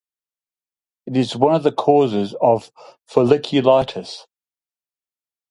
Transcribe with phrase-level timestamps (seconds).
[1.05, 2.71] It is one of the causes of
[3.07, 4.25] Folliculitis.